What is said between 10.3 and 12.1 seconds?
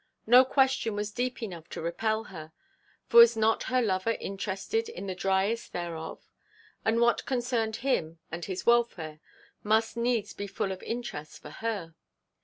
be full of interest for her.